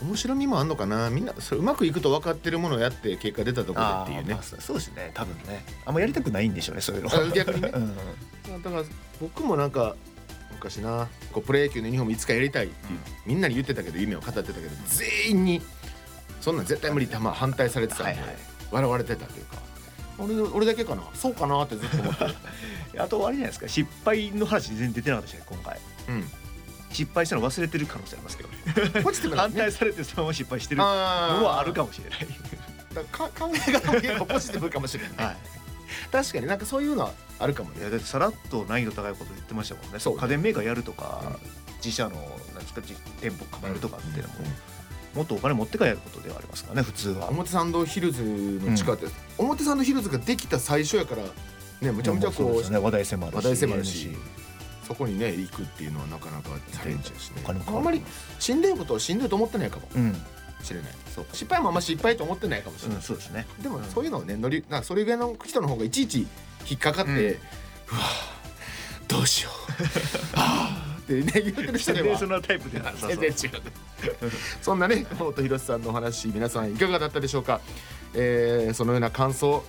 [0.02, 1.10] 面白みもあんのかな？
[1.10, 5.12] みんなそれうまくいくと分かってるものをやって結果出たところでっていうねまあそうですね。
[5.14, 5.64] 多分ね。
[5.86, 6.80] あんまやりたくないんでしょうね。
[6.80, 7.10] そういうの。
[7.14, 7.78] あ逆にねう
[8.58, 8.82] んだから
[9.20, 9.94] 僕もなんか
[10.54, 15.62] 昔なこうプロ野球のユニフォームいつかやりたいっていう、みんなに言ってたけど夢を語ってたけど全員に
[16.40, 18.36] そんなん絶対無理ってまあ反対されてたんで、はいはい
[18.72, 19.56] 笑われてたというか
[20.22, 21.02] 俺俺だけかな？
[21.14, 22.34] そうかなってずっと思ってる
[23.02, 23.68] あとあれじゃないですか？
[23.68, 25.46] 失敗の話全然出てなかったですね。
[25.48, 25.80] 今回。
[26.08, 26.30] うん
[26.92, 29.02] 失敗したの忘れてる可能性ありますけどね。
[29.02, 32.26] ポジティブなね反対されてそのまま失敗してるのはあるかもしれない。
[32.94, 35.36] だか考え方も結構ポジティブかもしれない、はい。
[36.12, 40.00] 確かになんかそういうのはあるかもねいやだってさらっと難易度高いこと言ってましたもんね。
[40.00, 41.22] そう家電メーカーやるとか、
[41.82, 42.16] 自社の
[42.52, 44.34] なんですか実店舗構えるとかっていうのも、
[45.14, 47.28] もっとお金持ってからやることではありますからね普通は。
[47.30, 48.22] 表参道ヒルズ
[48.64, 49.06] の地下って、
[49.38, 51.22] 表参道ヒルズができた最初やから
[51.80, 52.78] ねむちゃむちゃこうそうですね。
[52.78, 54.10] 話題性もあるし話題性もあるし
[54.86, 58.02] そこにね行くっていうのはなかなかチャレンジやしねあんまり
[58.38, 59.88] 死んでることを死んでると思ってないかも。
[59.94, 60.16] うん。
[60.62, 60.92] しれない。
[61.14, 61.26] そう。
[61.32, 63.46] 失敗もあんま失敗と思ってないかもしれない、うんそうですね。
[63.62, 66.26] でもそういうのをね乗りなそれぐらいの人の方がいちいち
[66.68, 68.04] 引っかかって、ううんわ
[69.08, 69.50] どうしよ
[70.34, 70.38] う。
[70.38, 72.16] は あってね言ってる人では。
[72.18, 72.92] そんなタイプでは。
[72.96, 73.60] 全然違う。
[74.62, 77.60] そんなね本広瀬さんのお話皆さんいかがだったでしょうか、
[78.14, 79.64] えーそのような感想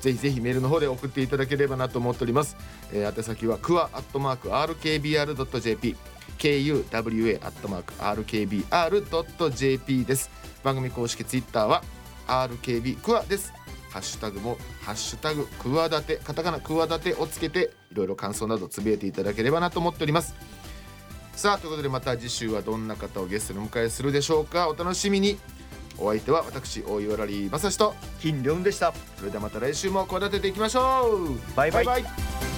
[0.00, 2.56] ぜひぜひメールの方で送っていただければなと思っております、
[2.92, 5.96] えー宛先はクワアットマーク RKBR.jp
[6.38, 10.30] KUWA アットマーク RKBR.jp です。
[10.62, 11.82] 番組公式ツイッターは
[12.26, 13.52] RKB クワです。
[13.90, 20.34] ハッシュタグもハッシュタグクワダテカタカナクワダテをつけていろいろ感想などつぶやいていただければなと思っております
[21.36, 24.68] さあということでまた次週はどんな方をゲストにお迎えするでしょうか？
[24.68, 25.38] お楽しみに。
[25.98, 27.94] お相手は私大岩良理正史と。
[28.20, 28.94] 金良でした。
[29.16, 31.54] それではまた来週も企てていきましょう。
[31.54, 31.84] バイバイ。
[31.84, 32.55] バイバイ